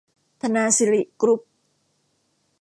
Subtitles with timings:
[0.41, 1.41] ธนาสิริ กรุ๊ป